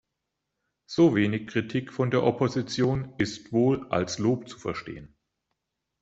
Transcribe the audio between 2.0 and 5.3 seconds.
der Opposition ist wohl als Lob zu verstehen.